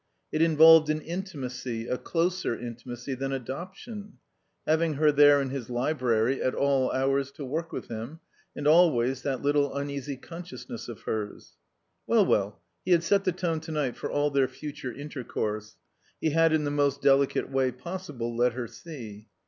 [0.31, 4.13] It involved an intimacy, a closer intimacy than adoption:
[4.65, 8.19] having her there in his library at all hours to work with him;
[8.55, 11.55] and always that little uneasy consciousness of hers.
[12.07, 15.77] Well, well, he had set the tone to night for all their future intercourse;
[16.19, 19.27] he had in the most delicate way possible let her see.